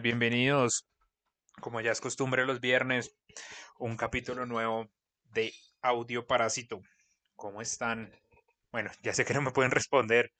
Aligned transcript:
Bienvenidos. 0.00 0.86
Como 1.60 1.80
ya 1.80 1.90
es 1.90 2.00
costumbre 2.00 2.46
los 2.46 2.60
viernes, 2.60 3.16
un 3.78 3.96
capítulo 3.96 4.46
nuevo 4.46 4.86
de 5.24 5.52
Audio 5.82 6.24
Parásito. 6.24 6.82
¿Cómo 7.34 7.60
están? 7.60 8.12
Bueno, 8.70 8.90
ya 9.02 9.12
sé 9.12 9.24
que 9.24 9.34
no 9.34 9.42
me 9.42 9.50
pueden 9.50 9.72
responder, 9.72 10.30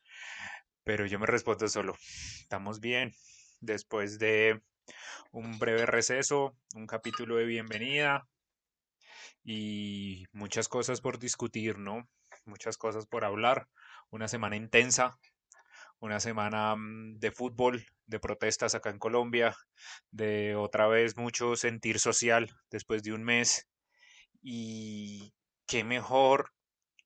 pero 0.84 1.06
yo 1.06 1.18
me 1.18 1.26
respondo 1.26 1.66
solo. 1.66 1.96
Estamos 2.40 2.78
bien. 2.78 3.12
Después 3.60 4.20
de 4.20 4.62
un 5.32 5.58
breve 5.58 5.86
receso, 5.86 6.56
un 6.74 6.86
capítulo 6.86 7.36
de 7.36 7.46
bienvenida 7.46 8.28
y 9.42 10.24
muchas 10.32 10.68
cosas 10.68 11.00
por 11.00 11.18
discutir, 11.18 11.78
¿no? 11.78 12.08
Muchas 12.44 12.76
cosas 12.76 13.06
por 13.06 13.24
hablar. 13.24 13.66
Una 14.10 14.28
semana 14.28 14.54
intensa, 14.54 15.18
una 15.98 16.20
semana 16.20 16.76
mm, 16.76 17.18
de 17.18 17.32
fútbol, 17.32 17.84
de 18.08 18.18
protestas 18.18 18.74
acá 18.74 18.90
en 18.90 18.98
Colombia, 18.98 19.54
de 20.10 20.56
otra 20.56 20.88
vez 20.88 21.16
mucho 21.16 21.56
sentir 21.56 22.00
social 22.00 22.50
después 22.70 23.02
de 23.02 23.12
un 23.12 23.22
mes. 23.22 23.68
Y 24.42 25.34
qué 25.66 25.84
mejor 25.84 26.52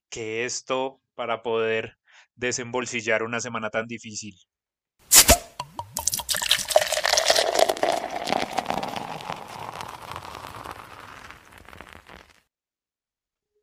que 0.09 0.45
esto 0.45 1.01
para 1.15 1.43
poder 1.43 1.97
desembolsillar 2.35 3.23
una 3.23 3.39
semana 3.41 3.69
tan 3.69 3.87
difícil. 3.87 4.35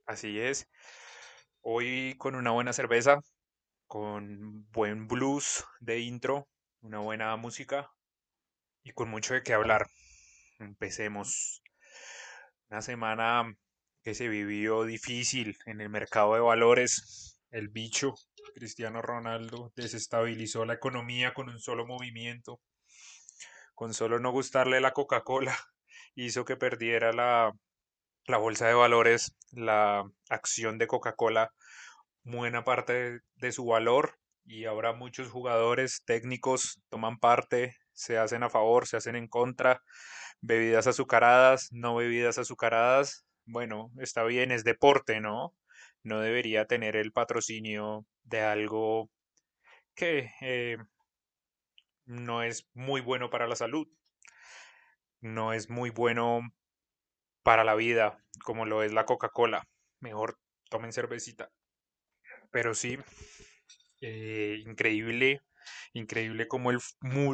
Así 0.07 0.41
es. 0.41 0.69
Hoy 1.63 2.17
con 2.19 2.35
una 2.35 2.51
buena 2.51 2.73
cerveza, 2.73 3.21
con 3.87 4.67
buen 4.73 5.07
blues 5.09 5.65
de 5.81 6.01
intro, 6.01 6.49
una 6.83 6.99
buena 6.99 7.37
música 7.37 7.91
y 8.83 8.93
con 8.93 9.09
mucho 9.11 9.35
de 9.35 9.43
qué 9.43 9.53
hablar. 9.53 9.87
Empecemos. 10.59 11.63
Una 12.71 12.83
semana 12.83 13.55
que 14.03 14.15
se 14.15 14.29
vivió 14.29 14.85
difícil 14.85 15.57
en 15.67 15.81
el 15.81 15.91
mercado 15.91 16.35
de 16.35 16.41
valores. 16.41 17.39
El 17.51 17.69
bicho, 17.69 18.15
Cristiano 18.55 19.03
Ronaldo, 19.03 19.73
desestabilizó 19.77 20.65
la 20.65 20.75
economía 20.75 21.35
con 21.35 21.49
un 21.49 21.59
solo 21.59 21.87
movimiento. 21.87 22.61
Con 23.75 23.95
solo 23.95 24.19
no 24.21 24.31
gustarle 24.31 24.81
la 24.81 24.93
Coca-Cola, 24.93 25.57
hizo 26.15 26.45
que 26.45 26.57
perdiera 26.57 27.13
la, 27.13 27.53
la 28.27 28.37
bolsa 28.39 28.67
de 28.69 28.75
valores, 28.75 29.37
la 29.53 30.05
acción 30.29 30.79
de 30.79 30.87
Coca-Cola 30.87 31.53
buena 32.23 32.65
parte 32.65 33.21
de, 33.37 33.53
su 33.53 33.65
valor 33.65 34.19
y 34.45 34.65
ahora 34.65 34.93
muchos 34.93 35.31
jugadores 35.31 36.03
técnicos 36.05 36.83
toman 36.89 37.19
parte, 37.19 37.77
se 37.93 38.19
hacen 38.19 38.43
a 38.43 38.51
favor, 38.51 38.87
se 38.87 38.97
hacen 38.97 39.17
en 39.17 39.29
contra, 39.29 39.83
bebidas 40.41 40.87
azucaradas, 40.87 41.69
no 41.73 41.95
bebidas 41.97 42.39
azucaradas, 42.39 43.27
bueno, 43.45 43.91
está 43.99 44.25
bien, 44.25 44.53
es 44.53 44.65
deporte, 44.65 45.21
¿no? 45.21 45.55
No 46.03 46.21
debería 46.21 46.67
tener 46.67 46.97
el 46.97 47.13
patrocinio 47.13 48.07
de 48.25 48.41
algo 48.41 49.11
que 49.95 50.31
eh, 50.41 50.79
no 52.07 52.43
es 52.43 52.69
muy 52.75 53.01
bueno 53.01 53.31
para 53.31 53.47
la 53.47 53.57
salud, 53.57 53.87
no 55.21 55.53
es 55.53 55.69
muy 55.69 55.91
bueno 55.91 56.41
para 57.43 57.65
la 57.65 57.75
vida, 57.75 58.19
como 58.45 58.67
lo 58.67 58.83
es 58.83 58.93
la 58.93 59.05
Coca-Cola. 59.05 59.69
Mejor 60.01 60.39
tomen 60.71 60.93
cervecita. 60.93 61.51
Pero 62.51 62.75
sí, 62.75 62.99
eh, 64.01 64.63
increíble, 64.67 65.43
increíble 65.93 66.49
como 66.49 66.71
el, 66.71 66.79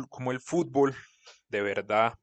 como 0.09 0.33
el 0.33 0.41
fútbol 0.41 0.95
de 1.49 1.63
verdad 1.63 2.19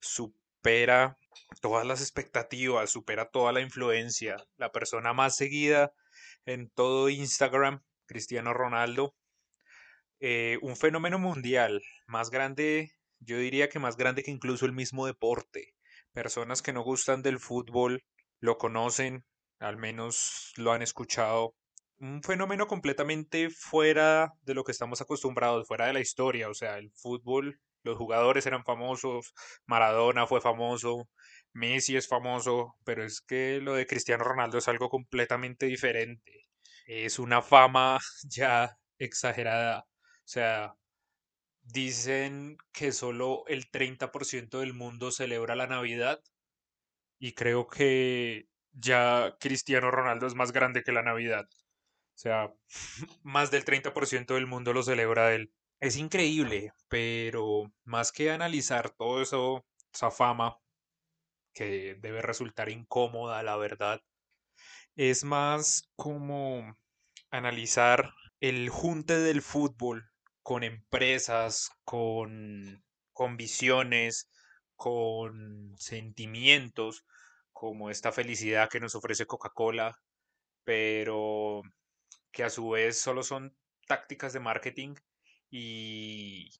supera 0.00 1.16
todas 1.60 1.86
las 1.86 2.00
expectativas, 2.00 2.90
supera 2.90 3.30
toda 3.30 3.52
la 3.52 3.60
influencia. 3.60 4.36
La 4.56 4.72
persona 4.72 5.12
más 5.12 5.36
seguida 5.36 5.92
en 6.46 6.70
todo 6.70 7.08
Instagram, 7.08 7.82
Cristiano 8.06 8.52
Ronaldo, 8.52 9.14
eh, 10.20 10.58
un 10.62 10.76
fenómeno 10.76 11.18
mundial, 11.18 11.82
más 12.06 12.30
grande, 12.30 12.92
yo 13.20 13.38
diría 13.38 13.68
que 13.68 13.78
más 13.78 13.96
grande 13.96 14.22
que 14.22 14.30
incluso 14.30 14.66
el 14.66 14.72
mismo 14.72 15.06
deporte. 15.06 15.74
Personas 16.12 16.62
que 16.62 16.72
no 16.72 16.82
gustan 16.82 17.22
del 17.22 17.38
fútbol 17.38 18.04
lo 18.40 18.58
conocen, 18.58 19.24
al 19.58 19.76
menos 19.76 20.52
lo 20.56 20.72
han 20.72 20.82
escuchado 20.82 21.54
un 21.98 22.22
fenómeno 22.22 22.66
completamente 22.66 23.50
fuera 23.50 24.32
de 24.42 24.54
lo 24.54 24.64
que 24.64 24.72
estamos 24.72 25.00
acostumbrados, 25.00 25.66
fuera 25.66 25.86
de 25.86 25.92
la 25.94 26.00
historia. 26.00 26.48
O 26.48 26.54
sea, 26.54 26.78
el 26.78 26.90
fútbol, 26.92 27.60
los 27.82 27.96
jugadores 27.98 28.46
eran 28.46 28.64
famosos, 28.64 29.32
Maradona 29.66 30.26
fue 30.26 30.40
famoso, 30.40 31.08
Messi 31.52 31.96
es 31.96 32.08
famoso, 32.08 32.74
pero 32.84 33.04
es 33.04 33.20
que 33.20 33.60
lo 33.60 33.74
de 33.74 33.86
Cristiano 33.86 34.24
Ronaldo 34.24 34.58
es 34.58 34.68
algo 34.68 34.88
completamente 34.88 35.66
diferente. 35.66 36.46
Es 36.86 37.18
una 37.18 37.42
fama 37.42 37.98
ya 38.28 38.76
exagerada. 38.98 39.80
O 39.80 40.26
sea, 40.26 40.74
dicen 41.62 42.56
que 42.72 42.92
solo 42.92 43.44
el 43.48 43.70
30% 43.70 44.60
del 44.60 44.74
mundo 44.74 45.10
celebra 45.12 45.56
la 45.56 45.66
Navidad 45.66 46.20
y 47.18 47.32
creo 47.34 47.66
que 47.68 48.48
ya 48.72 49.36
Cristiano 49.40 49.90
Ronaldo 49.90 50.26
es 50.26 50.34
más 50.34 50.52
grande 50.52 50.82
que 50.82 50.92
la 50.92 51.02
Navidad. 51.02 51.46
O 52.14 52.18
sea, 52.18 52.54
más 53.22 53.50
del 53.50 53.64
30% 53.64 54.34
del 54.34 54.46
mundo 54.46 54.72
lo 54.72 54.82
celebra 54.82 55.34
él. 55.34 55.52
Es 55.80 55.96
increíble, 55.96 56.72
pero 56.88 57.72
más 57.84 58.12
que 58.12 58.30
analizar 58.30 58.90
todo 58.90 59.20
eso, 59.20 59.66
esa 59.92 60.10
fama, 60.10 60.58
que 61.52 61.96
debe 62.00 62.22
resultar 62.22 62.68
incómoda, 62.68 63.42
la 63.42 63.56
verdad, 63.56 64.00
es 64.96 65.24
más 65.24 65.90
como 65.96 66.76
analizar 67.30 68.12
el 68.40 68.68
junte 68.68 69.18
del 69.18 69.42
fútbol 69.42 70.10
con 70.42 70.62
empresas, 70.62 71.70
con, 71.84 72.84
con 73.12 73.36
visiones, 73.36 74.28
con 74.76 75.74
sentimientos, 75.78 77.04
como 77.52 77.90
esta 77.90 78.12
felicidad 78.12 78.68
que 78.68 78.80
nos 78.80 78.94
ofrece 78.94 79.26
Coca-Cola, 79.26 79.98
pero 80.64 81.62
que 82.34 82.44
a 82.44 82.50
su 82.50 82.68
vez 82.68 83.00
solo 83.00 83.22
son 83.22 83.56
tácticas 83.86 84.32
de 84.32 84.40
marketing 84.40 84.96
y 85.50 86.50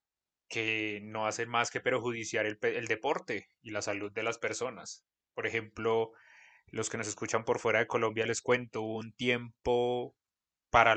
que 0.48 1.00
no 1.02 1.26
hacen 1.26 1.48
más 1.48 1.70
que 1.70 1.80
perjudiciar 1.80 2.46
el, 2.46 2.58
el, 2.62 2.86
deporte 2.86 3.48
y 3.60 3.70
la 3.70 3.82
salud 3.82 4.12
de 4.12 4.22
las 4.22 4.38
personas. 4.38 5.04
Por 5.34 5.46
ejemplo, 5.46 6.12
los 6.68 6.88
que 6.88 6.96
nos 6.96 7.08
escuchan 7.08 7.44
por 7.44 7.58
fuera 7.58 7.80
de 7.80 7.88
Colombia 7.88 8.24
les 8.24 8.40
cuento, 8.40 8.82
un 8.82 9.12
tiempo 9.12 10.14
para 10.70 10.94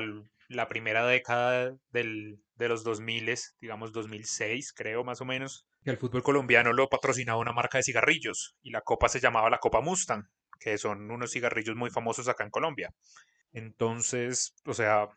la 0.48 0.68
primera 0.68 1.06
década 1.06 1.76
del, 1.90 2.40
de 2.54 2.68
los 2.68 2.84
2000, 2.84 3.34
digamos 3.60 3.92
2006 3.92 4.72
creo 4.72 5.02
más 5.02 5.20
o 5.20 5.24
menos, 5.24 5.66
que 5.82 5.90
el 5.90 5.98
fútbol 5.98 6.22
colombiano 6.22 6.72
lo 6.72 6.88
patrocinaba 6.88 7.40
una 7.40 7.52
marca 7.52 7.78
de 7.78 7.84
cigarrillos 7.84 8.56
y 8.62 8.70
la 8.70 8.82
copa 8.82 9.08
se 9.08 9.20
llamaba 9.20 9.50
la 9.50 9.58
Copa 9.58 9.80
Mustang, 9.80 10.28
que 10.60 10.78
son 10.78 11.10
unos 11.10 11.32
cigarrillos 11.32 11.76
muy 11.76 11.90
famosos 11.90 12.28
acá 12.28 12.44
en 12.44 12.50
Colombia. 12.50 12.94
Entonces, 13.52 14.54
o 14.64 14.74
sea, 14.74 15.08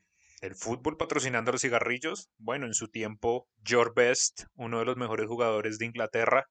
el 0.41 0.55
fútbol 0.55 0.97
patrocinando 0.97 1.51
los 1.51 1.61
cigarrillos, 1.61 2.29
bueno, 2.37 2.65
en 2.65 2.73
su 2.73 2.87
tiempo, 2.89 3.47
George 3.63 3.93
Best, 3.95 4.43
uno 4.55 4.79
de 4.79 4.85
los 4.85 4.97
mejores 4.97 5.27
jugadores 5.27 5.77
de 5.77 5.85
Inglaterra, 5.85 6.47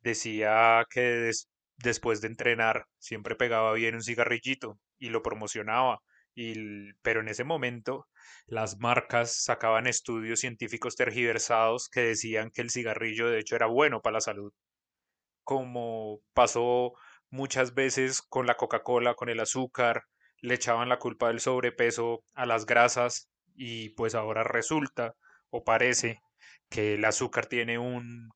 decía 0.00 0.84
que 0.90 1.30
después 1.78 2.20
de 2.20 2.28
entrenar 2.28 2.86
siempre 2.98 3.36
pegaba 3.36 3.72
bien 3.72 3.94
un 3.94 4.02
cigarrillito 4.02 4.78
y 4.98 5.10
lo 5.10 5.22
promocionaba. 5.22 6.00
Y, 6.34 6.92
pero 7.02 7.20
en 7.20 7.28
ese 7.28 7.44
momento 7.44 8.06
las 8.46 8.78
marcas 8.78 9.42
sacaban 9.44 9.86
estudios 9.86 10.40
científicos 10.40 10.96
tergiversados 10.96 11.88
que 11.90 12.00
decían 12.00 12.50
que 12.50 12.62
el 12.62 12.70
cigarrillo 12.70 13.28
de 13.28 13.38
hecho 13.40 13.56
era 13.56 13.66
bueno 13.66 14.00
para 14.02 14.14
la 14.14 14.20
salud. 14.20 14.52
Como 15.44 16.20
pasó 16.34 16.92
muchas 17.30 17.74
veces 17.74 18.22
con 18.22 18.46
la 18.46 18.56
Coca-Cola, 18.56 19.14
con 19.14 19.28
el 19.28 19.40
azúcar, 19.40 20.04
le 20.42 20.54
echaban 20.54 20.88
la 20.88 20.98
culpa 20.98 21.28
del 21.28 21.40
sobrepeso 21.40 22.24
a 22.34 22.44
las 22.46 22.66
grasas 22.66 23.30
y 23.54 23.90
pues 23.90 24.14
ahora 24.14 24.44
resulta 24.44 25.14
o 25.50 25.64
parece 25.64 26.20
que 26.68 26.94
el 26.94 27.04
azúcar 27.04 27.46
tiene 27.46 27.78
un 27.78 28.30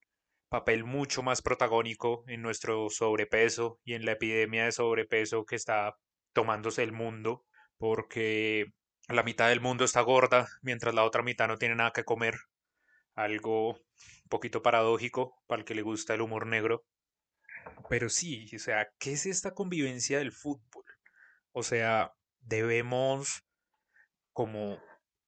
papel 0.49 0.85
mucho 0.85 1.23
más 1.23 1.43
protagónico 1.43 2.25
en 2.29 2.43
nuestro 2.43 2.89
sobrepeso 2.91 3.81
y 3.85 3.95
en 3.95 4.05
la 4.07 4.13
epidemia 4.13 4.65
de 4.65 4.73
sobrepeso 4.73 5.45
que 5.45 5.57
está 5.57 5.97
tomándose 6.33 6.83
el 6.83 6.93
mundo, 6.93 7.45
porque 7.79 8.67
la 9.09 9.23
mitad 9.23 9.49
del 9.49 9.61
mundo 9.61 9.85
está 9.85 10.01
gorda 10.03 10.47
mientras 10.63 10.95
la 10.95 11.05
otra 11.05 11.23
mitad 11.23 11.49
no 11.49 11.59
tiene 11.59 11.75
nada 11.75 11.93
que 11.93 12.05
comer. 12.05 12.37
Algo 13.15 13.71
un 13.71 14.29
poquito 14.29 14.63
paradójico 14.63 15.43
para 15.47 15.61
el 15.61 15.65
que 15.65 15.75
le 15.75 15.83
gusta 15.83 16.15
el 16.15 16.21
humor 16.21 16.47
negro. 16.47 16.85
Pero 17.89 18.09
sí, 18.09 18.47
o 18.55 18.59
sea, 18.59 18.89
¿qué 18.99 19.13
es 19.13 19.27
esta 19.27 19.53
convivencia 19.53 20.19
del 20.19 20.33
fútbol? 20.33 20.86
O 21.59 21.63
sea, 21.63 22.13
debemos 22.41 23.43
como 24.35 24.79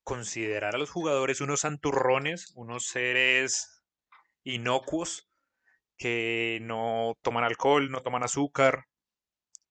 considerar 0.04 0.74
a 0.74 0.78
los 0.78 0.90
jugadores 0.90 1.40
unos 1.40 1.60
santurrones, 1.60 2.52
unos 2.54 2.84
seres 2.84 3.82
inocuos 4.44 5.26
que 5.96 6.58
no 6.60 7.14
toman 7.22 7.44
alcohol, 7.44 7.90
no 7.90 8.02
toman 8.02 8.24
azúcar, 8.24 8.84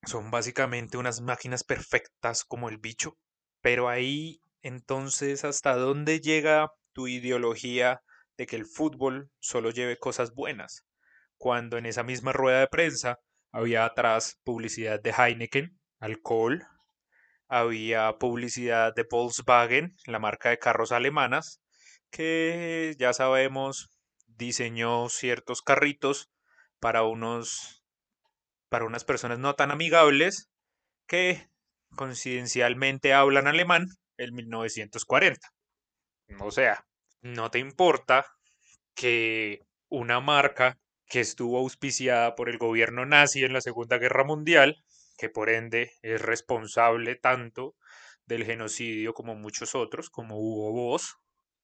son 0.03 0.31
básicamente 0.31 0.97
unas 0.97 1.21
máquinas 1.21 1.63
perfectas 1.63 2.43
como 2.43 2.69
el 2.69 2.79
bicho. 2.79 3.19
Pero 3.61 3.87
ahí 3.87 4.41
entonces, 4.63 5.45
¿hasta 5.45 5.75
dónde 5.75 6.21
llega 6.21 6.71
tu 6.91 7.07
ideología 7.07 8.01
de 8.35 8.47
que 8.47 8.55
el 8.55 8.65
fútbol 8.65 9.29
solo 9.37 9.69
lleve 9.69 9.99
cosas 9.99 10.33
buenas? 10.33 10.87
Cuando 11.37 11.77
en 11.77 11.85
esa 11.85 12.01
misma 12.01 12.33
rueda 12.33 12.61
de 12.61 12.67
prensa 12.67 13.19
había 13.51 13.85
atrás 13.85 14.39
publicidad 14.43 14.99
de 14.99 15.11
Heineken, 15.11 15.77
alcohol, 15.99 16.65
había 17.47 18.17
publicidad 18.19 18.93
de 18.95 19.05
Volkswagen, 19.09 19.95
la 20.05 20.19
marca 20.19 20.49
de 20.49 20.59
carros 20.59 20.91
alemanas, 20.91 21.61
que 22.11 22.95
ya 22.97 23.13
sabemos 23.13 23.89
diseñó 24.25 25.09
ciertos 25.09 25.61
carritos 25.61 26.29
para 26.79 27.03
unos 27.03 27.83
para 28.69 28.85
unas 28.85 29.05
personas 29.05 29.39
no 29.39 29.55
tan 29.55 29.71
amigables 29.71 30.49
que 31.07 31.47
coincidencialmente 31.95 33.13
hablan 33.13 33.47
alemán 33.47 33.87
en 34.17 34.33
1940. 34.33 35.39
O 36.39 36.51
sea, 36.51 36.85
no 37.21 37.49
te 37.49 37.59
importa 37.59 38.25
que 38.93 39.61
una 39.89 40.19
marca 40.19 40.77
que 41.05 41.21
estuvo 41.21 41.59
auspiciada 41.59 42.35
por 42.35 42.49
el 42.49 42.57
gobierno 42.57 43.05
nazi 43.05 43.43
en 43.43 43.53
la 43.53 43.61
Segunda 43.61 43.97
Guerra 43.97 44.25
Mundial, 44.25 44.75
que 45.17 45.29
por 45.29 45.49
ende 45.49 45.91
es 46.01 46.21
responsable 46.21 47.15
tanto 47.15 47.75
del 48.25 48.45
genocidio 48.45 49.13
como 49.13 49.35
muchos 49.35 49.75
otros, 49.75 50.09
como 50.09 50.37
Hugo 50.37 50.71
Boss, 50.71 51.15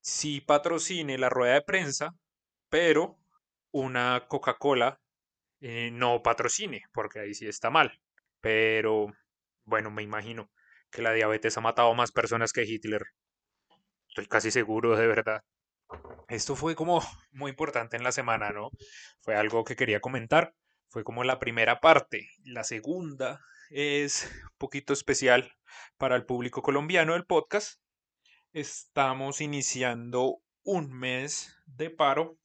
sí 0.02 0.42
patrocine 0.42 1.18
la 1.18 1.30
rueda 1.30 1.56
de 1.56 1.62
prensa, 1.62 2.12
pero 2.70 3.18
una 3.72 4.26
Coca-Cola 4.28 5.00
eh, 5.62 5.92
no 5.92 6.22
patrocine, 6.24 6.84
porque 6.94 7.20
ahí 7.20 7.34
sí 7.34 7.48
está 7.48 7.70
mal. 7.70 8.00
Pero, 8.42 9.08
bueno, 9.66 9.92
me 9.92 10.04
imagino 10.04 10.52
que 10.92 11.02
la 11.02 11.14
diabetes 11.14 11.58
ha 11.58 11.62
matado 11.62 11.94
más 11.94 12.12
personas 12.12 12.52
que 12.52 12.64
Hitler. 12.64 13.04
Estoy 14.10 14.28
casi 14.28 14.52
seguro, 14.52 14.96
de 14.98 15.08
verdad. 15.08 15.42
Esto 16.28 16.56
fue 16.56 16.76
como 16.76 17.02
muy 17.32 17.52
importante 17.52 17.98
en 17.98 18.04
la 18.04 18.12
semana, 18.12 18.52
¿no? 18.52 18.70
Fue 19.22 19.36
algo 19.36 19.64
que 19.64 19.76
quería 19.76 20.02
comentar. 20.02 20.54
Fue 20.94 21.04
como 21.04 21.24
la 21.24 21.40
primera 21.40 21.80
parte. 21.80 22.30
La 22.46 22.64
segunda 22.64 23.42
es 23.72 24.32
un 24.32 24.50
poquito 24.60 24.94
especial 24.94 25.52
para 25.98 26.16
el 26.16 26.24
público 26.24 26.62
colombiano 26.62 27.14
del 27.14 27.26
podcast. 27.26 27.82
Estamos 28.52 29.42
iniciando 29.42 30.38
un 30.62 30.94
mes 30.94 31.58
de 31.66 31.90
paro 31.90 32.38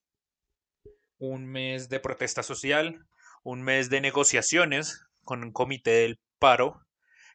un 1.18 1.44
mes 1.44 1.90
de 1.90 2.00
protesta 2.00 2.42
social, 2.42 3.06
un 3.42 3.60
mes 3.60 3.90
de 3.90 4.00
negociaciones 4.00 5.04
con 5.24 5.42
un 5.42 5.52
comité 5.52 5.90
del 5.90 6.18
paro 6.38 6.86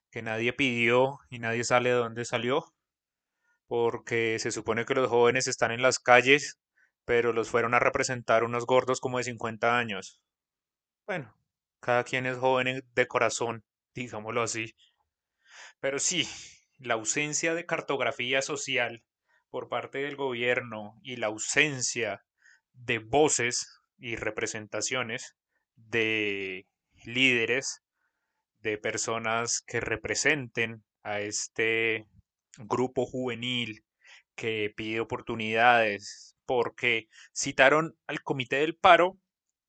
que 0.10 0.24
nadie 0.24 0.51
pidió 0.51 1.19
y 1.30 1.38
nadie 1.38 1.63
sabe 1.63 1.89
de 1.89 1.95
dónde 1.95 2.25
salió, 2.25 2.74
porque 3.68 4.39
se 4.39 4.50
supone 4.50 4.86
que 4.86 4.95
los 4.95 5.10
jóvenes 5.10 5.45
están 5.45 5.71
en 5.71 5.83
las 5.83 6.00
calles, 6.00 6.57
pero 7.06 7.33
los 7.33 7.50
fueron 7.50 7.75
a 7.75 7.80
representar 7.80 8.44
unos 8.44 8.65
gordos 8.65 9.00
como 9.00 9.19
de 9.19 9.25
50 9.25 9.77
años. 9.77 10.19
Bueno, 11.05 11.35
cada 11.81 12.05
quien 12.05 12.25
es 12.25 12.38
joven 12.38 12.81
de 12.95 13.07
corazón, 13.07 13.65
digámoslo 13.94 14.41
así. 14.41 14.73
Pero 15.81 16.00
sí, 16.00 16.27
la 16.77 16.94
ausencia 16.94 17.53
de 17.53 17.65
cartografía 17.65 18.41
social 18.41 19.03
por 19.50 19.67
parte 19.67 20.00
del 20.00 20.15
gobierno 20.15 20.97
y 21.03 21.17
la 21.17 21.27
ausencia 21.27 22.23
de 22.73 23.00
voces 23.00 23.67
y 23.97 24.15
representaciones 24.15 25.35
de 25.75 26.67
líderes, 27.03 27.81
de 28.61 28.77
personas 28.77 29.61
que 29.61 29.81
representen 29.81 30.83
a 31.03 31.19
este 31.19 32.07
grupo 32.57 33.05
juvenil 33.05 33.83
que 34.35 34.73
pide 34.75 35.01
oportunidades, 35.01 36.38
porque 36.45 37.09
citaron 37.33 37.97
al 38.07 38.21
Comité 38.23 38.57
del 38.57 38.75
Paro 38.77 39.17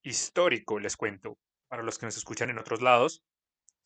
histórico, 0.04 0.78
les 0.78 0.96
cuento, 0.96 1.38
para 1.68 1.82
los 1.82 1.98
que 1.98 2.06
nos 2.06 2.16
escuchan 2.16 2.50
en 2.50 2.58
otros 2.58 2.82
lados, 2.82 3.24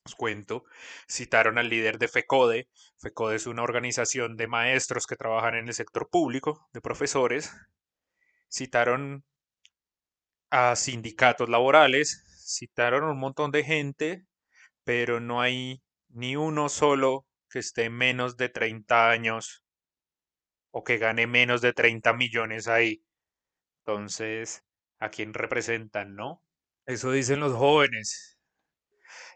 os 0.05 0.15
cuento, 0.15 0.65
citaron 1.09 1.59
al 1.59 1.69
líder 1.69 1.99
de 1.99 2.09
FECODE. 2.09 2.69
FECODE 2.99 3.37
es 3.37 3.47
una 3.47 3.62
organización 3.62 4.37
de 4.37 4.47
maestros 4.47 5.06
que 5.06 5.17
trabajan 5.17 5.55
en 5.55 5.69
el 5.69 5.75
sector 5.75 6.09
público, 6.11 6.69
de 6.73 6.81
profesores, 6.81 7.53
citaron 8.50 9.25
a 10.50 10.76
sindicatos 10.76 11.49
laborales, 11.49 12.25
citaron 12.47 13.05
un 13.05 13.19
montón 13.19 13.50
de 13.50 13.65
gente, 13.65 14.26
pero 14.85 15.20
no 15.20 15.41
hay 15.41 15.82
ni 16.09 16.37
uno 16.37 16.69
solo 16.69 17.26
que 17.50 17.59
esté 17.59 17.91
menos 17.91 18.37
de 18.37 18.49
30 18.49 19.11
años 19.11 19.62
o 20.70 20.85
que 20.85 20.99
gane 20.99 21.26
menos 21.26 21.61
de 21.61 21.73
30 21.73 22.12
millones 22.15 22.69
ahí. 22.69 23.05
Entonces, 23.81 24.65
¿a 24.98 25.10
quién 25.10 25.34
representan, 25.34 26.14
no? 26.14 26.42
Eso 26.86 27.12
dicen 27.12 27.40
los 27.40 27.54
jóvenes. 27.54 28.38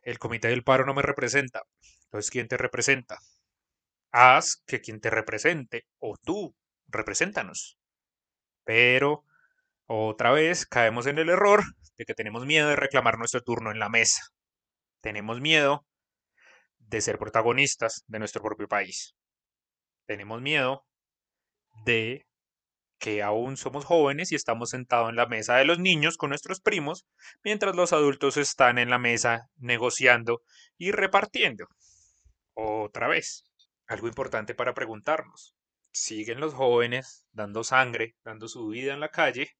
El 0.02 0.18
comité 0.18 0.48
del 0.48 0.64
paro 0.64 0.84
no 0.84 0.94
me 0.94 1.02
representa. 1.02 1.62
Entonces, 2.04 2.30
¿quién 2.30 2.48
te 2.48 2.56
representa? 2.56 3.18
Haz 4.10 4.62
que 4.66 4.80
quien 4.80 5.00
te 5.00 5.10
represente 5.10 5.86
o 5.98 6.16
tú 6.16 6.54
represéntanos. 6.88 7.78
Pero 8.64 9.24
otra 9.86 10.32
vez 10.32 10.66
caemos 10.66 11.06
en 11.06 11.18
el 11.18 11.28
error 11.28 11.62
de 11.96 12.04
que 12.04 12.14
tenemos 12.14 12.46
miedo 12.46 12.68
de 12.68 12.76
reclamar 12.76 13.18
nuestro 13.18 13.42
turno 13.42 13.70
en 13.70 13.78
la 13.78 13.88
mesa. 13.88 14.22
Tenemos 15.00 15.40
miedo 15.40 15.84
de 16.78 17.00
ser 17.00 17.18
protagonistas 17.18 18.04
de 18.06 18.18
nuestro 18.18 18.42
propio 18.42 18.68
país. 18.68 19.14
Tenemos 20.06 20.40
miedo 20.42 20.84
de 21.84 22.26
que 23.02 23.20
aún 23.20 23.56
somos 23.56 23.84
jóvenes 23.84 24.30
y 24.30 24.36
estamos 24.36 24.70
sentados 24.70 25.10
en 25.10 25.16
la 25.16 25.26
mesa 25.26 25.56
de 25.56 25.64
los 25.64 25.80
niños 25.80 26.16
con 26.16 26.28
nuestros 26.28 26.60
primos, 26.60 27.04
mientras 27.42 27.74
los 27.74 27.92
adultos 27.92 28.36
están 28.36 28.78
en 28.78 28.90
la 28.90 29.00
mesa 29.00 29.48
negociando 29.56 30.42
y 30.78 30.92
repartiendo. 30.92 31.66
Otra 32.54 33.08
vez, 33.08 33.42
algo 33.88 34.06
importante 34.06 34.54
para 34.54 34.72
preguntarnos. 34.72 35.56
¿Siguen 35.90 36.38
los 36.38 36.54
jóvenes 36.54 37.26
dando 37.32 37.64
sangre, 37.64 38.14
dando 38.22 38.46
su 38.46 38.68
vida 38.68 38.94
en 38.94 39.00
la 39.00 39.08
calle? 39.08 39.56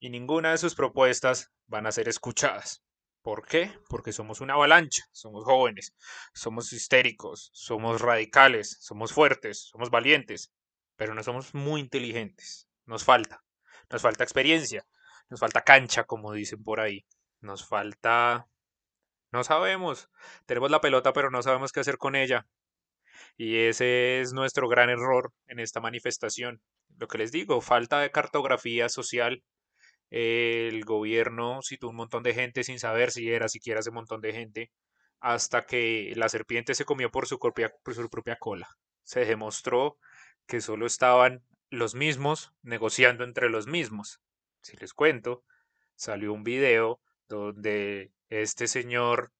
y 0.00 0.08
ninguna 0.10 0.50
de 0.50 0.58
sus 0.58 0.74
propuestas 0.74 1.52
van 1.66 1.86
a 1.86 1.92
ser 1.92 2.08
escuchadas. 2.08 2.82
¿Por 3.22 3.46
qué? 3.46 3.70
Porque 3.88 4.12
somos 4.12 4.40
una 4.40 4.54
avalancha, 4.54 5.04
somos 5.12 5.44
jóvenes, 5.44 5.94
somos 6.32 6.72
histéricos, 6.72 7.50
somos 7.52 8.00
radicales, 8.00 8.78
somos 8.80 9.12
fuertes, 9.12 9.68
somos 9.70 9.90
valientes, 9.90 10.50
pero 11.00 11.14
no 11.14 11.22
somos 11.22 11.54
muy 11.54 11.80
inteligentes. 11.80 12.68
Nos 12.84 13.04
falta, 13.04 13.42
nos 13.88 14.02
falta 14.02 14.22
experiencia, 14.22 14.84
nos 15.30 15.40
falta 15.40 15.62
cancha, 15.62 16.04
como 16.04 16.34
dicen 16.34 16.62
por 16.62 16.78
ahí, 16.78 17.06
nos 17.40 17.66
falta... 17.66 18.46
No 19.32 19.42
sabemos, 19.42 20.10
tenemos 20.44 20.70
la 20.70 20.82
pelota 20.82 21.14
pero 21.14 21.30
no 21.30 21.42
sabemos 21.42 21.72
qué 21.72 21.80
hacer 21.80 21.96
con 21.96 22.16
ella. 22.16 22.46
Y 23.38 23.60
ese 23.60 24.20
es 24.20 24.34
nuestro 24.34 24.68
gran 24.68 24.90
error 24.90 25.32
en 25.46 25.58
esta 25.58 25.80
manifestación. 25.80 26.60
Lo 26.98 27.08
que 27.08 27.16
les 27.16 27.32
digo, 27.32 27.62
falta 27.62 28.00
de 28.00 28.10
cartografía 28.10 28.90
social, 28.90 29.42
el 30.10 30.84
gobierno 30.84 31.60
citó 31.62 31.88
un 31.88 31.96
montón 31.96 32.22
de 32.24 32.34
gente 32.34 32.62
sin 32.62 32.78
saber 32.78 33.10
si 33.10 33.30
era 33.30 33.48
siquiera 33.48 33.80
ese 33.80 33.90
montón 33.90 34.20
de 34.20 34.34
gente, 34.34 34.70
hasta 35.18 35.64
que 35.64 36.12
la 36.14 36.28
serpiente 36.28 36.74
se 36.74 36.84
comió 36.84 37.10
por 37.10 37.26
su 37.26 37.38
propia, 37.38 37.72
por 37.82 37.94
su 37.94 38.10
propia 38.10 38.36
cola. 38.36 38.68
Se 39.02 39.24
demostró 39.24 39.96
que 40.46 40.60
solo 40.60 40.86
estaban 40.86 41.44
los 41.70 41.94
mismos 41.94 42.52
negociando 42.62 43.24
entre 43.24 43.48
los 43.48 43.66
mismos. 43.66 44.20
Si 44.62 44.76
les 44.76 44.92
cuento, 44.92 45.44
salió 45.94 46.32
un 46.32 46.44
video 46.44 47.00
donde 47.28 48.12
este 48.28 48.66
señor 48.66 49.32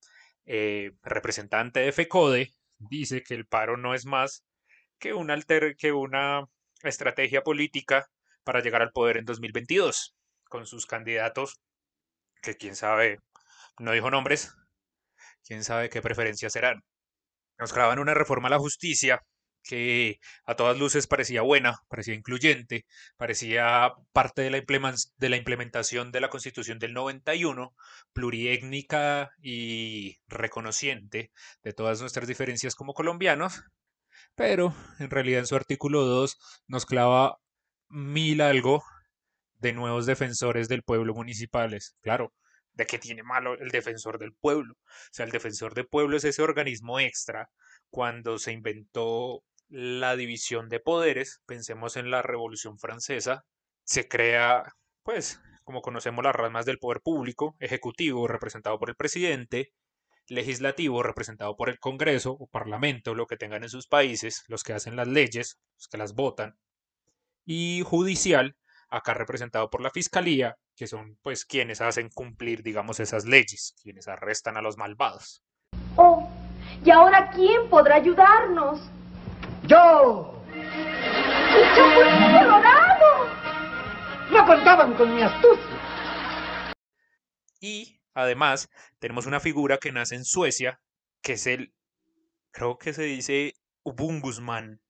eh, 0.47 0.93
representante 1.03 1.81
de 1.81 1.93
FECODE 1.93 2.53
dice 2.79 3.23
que 3.23 3.35
el 3.35 3.47
paro 3.47 3.77
no 3.77 3.95
es 3.95 4.07
más 4.07 4.45
que 4.99 5.13
una, 5.13 5.35
alter, 5.35 5.77
que 5.77 5.93
una 5.93 6.47
estrategia 6.83 7.43
política 7.43 8.07
para 8.45 8.61
llegar 8.61 8.83
al 8.83 8.93
poder 8.93 9.17
en 9.17 9.25
2022 9.25 10.15
con 10.45 10.67
sus 10.67 10.87
candidatos, 10.87 11.61
que 12.43 12.57
quién 12.57 12.75
sabe, 12.75 13.21
no 13.79 13.93
dijo 13.93 14.11
nombres, 14.11 14.55
quién 15.45 15.65
sabe 15.65 15.91
qué 15.91 16.03
preferencias 16.03 16.53
serán. 16.53 16.83
Nos 17.59 17.73
graban 17.73 17.99
una 17.99 18.15
reforma 18.15 18.49
a 18.49 18.51
la 18.51 18.59
justicia 18.59 19.23
que 19.63 20.21
a 20.45 20.57
todas 20.57 20.79
luces 20.79 21.07
parecía 21.07 21.43
buena, 21.43 21.79
parecía 21.89 22.15
incluyente, 22.15 22.87
parecía 23.17 23.93
parte 24.13 24.43
de 24.43 24.51
la, 24.51 25.37
implementación 25.37 26.13
de 26.13 26.21
la 26.21 26.31
Constitución 26.31 26.79
del 26.79 26.95
91, 26.95 27.75
pluriétnica 28.13 29.31
y 29.41 30.19
reconociente 30.29 31.31
de 31.63 31.73
todas 31.73 32.01
nuestras 32.01 32.29
diferencias 32.29 32.75
como 32.75 32.95
colombianos, 32.95 33.63
pero 34.35 34.75
en 34.99 35.11
realidad 35.11 35.41
en 35.41 35.47
su 35.47 35.57
artículo 35.57 36.05
2 36.05 36.39
nos 36.69 36.87
clava 36.87 37.39
mil 37.89 38.41
algo 38.41 38.83
de 39.59 39.73
nuevos 39.73 40.07
defensores 40.07 40.69
del 40.69 40.83
pueblo 40.83 41.15
municipales. 41.15 41.97
Claro, 42.01 42.33
¿de 42.73 42.87
qué 42.87 42.99
tiene 42.99 43.23
malo 43.23 43.59
el 43.59 43.71
defensor 43.71 44.19
del 44.19 44.33
pueblo? 44.33 44.75
O 44.75 45.13
sea, 45.13 45.27
el 45.27 45.33
defensor 45.33 45.75
del 45.75 45.87
pueblo 45.87 46.17
es 46.17 46.25
ese 46.25 46.43
organismo 46.43 46.99
extra 46.99 47.51
cuando 47.91 48.39
se 48.39 48.53
inventó 48.53 49.43
la 49.71 50.17
división 50.17 50.69
de 50.69 50.81
poderes, 50.81 51.41
pensemos 51.47 51.97
en 51.97 52.11
la 52.11 52.23
Revolución 52.23 52.79
Francesa, 52.79 53.45
se 53.85 54.09
crea, 54.09 54.65
pues, 55.03 55.41
como 55.65 55.81
conocemos 55.81 56.25
las 56.25 56.35
ramas 56.35 56.67
del 56.67 56.79
poder 56.79 57.01
público, 57.01 57.57
ejecutivo 57.61 58.27
representado 58.27 58.79
por 58.79 58.91
el 58.91 58.97
presidente, 58.97 59.73
legislativo 60.27 61.03
representado 61.03 61.57
por 61.57 61.69
el 61.69 61.79
Congreso 61.79 62.33
o 62.33 62.47
Parlamento, 62.49 63.15
lo 63.15 63.27
que 63.27 63.37
tengan 63.37 63.63
en 63.63 63.69
sus 63.69 63.87
países, 63.87 64.45
los 64.49 64.63
que 64.65 64.73
hacen 64.73 64.97
las 64.97 65.09
leyes, 65.09 65.59
los 65.77 65.89
que 65.89 65.99
las 65.99 66.15
votan, 66.15 66.57
y 67.45 67.83
judicial, 67.85 68.57
acá 68.89 69.15
representado 69.15 69.71
por 69.71 69.81
la 69.81 69.91
Fiscalía, 69.91 70.57
que 70.77 70.87
son 70.87 71.17
pues 71.23 71.45
quienes 71.45 71.81
hacen 71.81 72.09
cumplir, 72.11 72.63
digamos, 72.63 73.01
esas 73.01 73.25
leyes, 73.25 73.75
quienes 73.83 74.09
arrestan 74.09 74.57
a 74.57 74.63
los 74.63 74.77
malvados. 74.77 75.43
Oh, 75.97 76.29
¿y 76.85 76.91
ahora 76.91 77.31
quién 77.31 77.69
podrá 77.69 77.97
ayudarnos? 77.97 78.81
¡Yo! 79.71 80.35
¡El 80.53 81.75
Chapulín 81.77 82.33
Colorado! 82.33 83.29
No 84.33 84.45
contaban 84.45 84.95
con 84.95 85.15
mi 85.15 85.23
astucia. 85.23 86.75
Y 87.61 88.01
además 88.13 88.69
tenemos 88.99 89.27
una 89.27 89.39
figura 89.39 89.79
que 89.79 89.93
nace 89.93 90.17
en 90.17 90.25
Suecia, 90.25 90.81
que 91.23 91.35
es 91.35 91.47
el, 91.47 91.73
creo 92.51 92.79
que 92.79 92.93
se 92.93 93.05
dice 93.05 93.53
Ubungusman, 93.85 94.81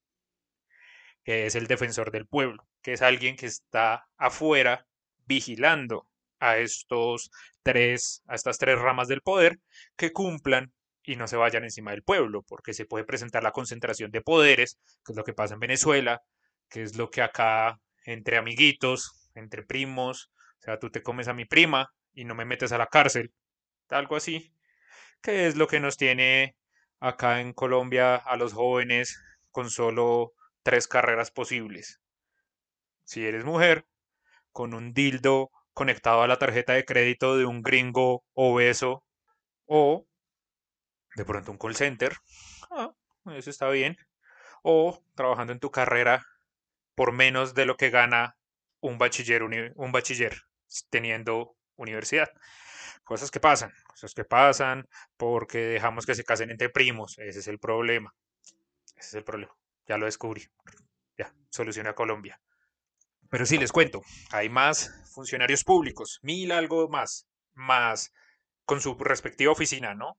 que 1.25 1.45
es 1.45 1.57
el 1.57 1.67
defensor 1.67 2.11
del 2.11 2.27
pueblo, 2.27 2.67
que 2.81 2.95
es 2.95 3.03
alguien 3.03 3.37
que 3.37 3.45
está 3.47 4.09
afuera 4.17 4.87
vigilando 5.27 6.09
a 6.39 6.57
estos 6.57 7.31
tres, 7.63 8.23
a 8.27 8.35
estas 8.35 8.57
tres 8.57 8.79
ramas 8.79 9.09
del 9.09 9.21
poder 9.21 9.61
que 9.97 10.11
cumplan 10.11 10.73
y 11.11 11.17
no 11.17 11.27
se 11.27 11.37
vayan 11.37 11.65
encima 11.65 11.91
del 11.91 12.05
pueblo, 12.05 12.43
porque 12.43 12.73
se 12.73 12.85
puede 12.85 13.05
presentar 13.05 13.43
la 13.43 13.51
concentración 13.51 14.13
de 14.13 14.21
poderes, 14.21 14.79
que 15.05 15.11
es 15.11 15.17
lo 15.17 15.25
que 15.25 15.33
pasa 15.33 15.55
en 15.55 15.61
Venezuela, 15.61 16.23
que 16.69 16.83
es 16.83 16.97
lo 16.97 17.11
que 17.11 17.21
acá 17.21 17.81
entre 18.05 18.37
amiguitos, 18.37 19.29
entre 19.35 19.65
primos, 19.65 20.31
o 20.61 20.63
sea, 20.63 20.79
tú 20.79 20.89
te 20.89 21.03
comes 21.03 21.27
a 21.27 21.35
mi 21.35 21.47
prima 21.47 21.93
y 22.13 22.25
no 22.25 22.37
me 22.37 22.45
metes 22.45 22.71
a 22.71 22.79
la 22.79 22.87
cárcel, 22.87 23.33
algo 23.89 24.15
así, 24.15 24.55
que 25.21 25.49
es 25.49 25.57
lo 25.57 25.67
que 25.67 25.81
nos 25.81 25.97
tiene 25.97 26.55
acá 27.01 27.41
en 27.41 27.55
Colombia 27.55 28.15
a 28.15 28.37
los 28.37 28.53
jóvenes 28.53 29.21
con 29.51 29.69
solo 29.69 30.33
tres 30.63 30.87
carreras 30.87 31.33
posibles. 31.33 32.01
Si 33.03 33.27
eres 33.27 33.45
mujer, 33.45 33.85
con 34.53 34.75
un 34.75 34.93
dildo 34.93 35.51
conectado 35.73 36.23
a 36.23 36.29
la 36.29 36.39
tarjeta 36.39 36.75
de 36.75 36.85
crédito 36.85 37.37
de 37.37 37.47
un 37.47 37.63
gringo 37.63 38.23
obeso 38.33 39.03
o 39.67 40.07
de 41.17 41.25
pronto 41.25 41.53
un 41.53 41.59
call 41.59 41.77
center, 41.77 42.17
ah, 42.71 42.93
eso 43.35 43.51
está 43.51 43.69
bien, 43.69 43.97
o 44.63 45.03
trabajando 45.15 45.53
en 45.53 45.61
tu 45.61 45.71
carrera 45.71 46.27
por 46.95 47.13
menos 47.13 47.55
de 47.55 47.67
lo 47.67 47.77
que 47.77 47.91
gana 47.91 48.37
un 48.81 48.99
bachiller, 48.99 49.43
un 49.43 49.93
bachiller 49.93 50.43
teniendo 50.91 51.57
universidad. 51.77 52.31
Cosas 53.05 53.31
que 53.31 53.41
pasan, 53.41 53.73
cosas 53.87 54.15
que 54.15 54.25
pasan 54.25 54.89
porque 55.17 55.59
dejamos 55.59 56.07
que 56.07 56.15
se 56.15 56.25
casen 56.25 56.51
entre 56.51 56.69
primos, 56.69 57.19
ese 57.19 57.41
es 57.41 57.49
el 57.49 57.59
problema. 57.59 58.15
Ese 58.97 59.09
es 59.09 59.15
el 59.15 59.25
problema, 59.25 59.53
ya 59.87 59.97
lo 59.97 60.07
descubrí. 60.07 60.47
Ya, 61.17 61.33
soluciona 61.49 61.95
Colombia. 61.95 62.41
Pero 63.31 63.47
sí, 63.47 63.59
les 63.59 63.73
cuento, 63.73 64.03
hay 64.31 64.49
más 64.49 64.93
funcionarios 65.15 65.65
públicos, 65.65 66.19
mil 66.23 66.53
algo 66.53 66.89
más, 66.89 67.27
más 67.55 68.13
con 68.65 68.81
su 68.81 68.95
respectiva 68.95 69.53
oficina, 69.53 69.95
¿no? 69.95 70.19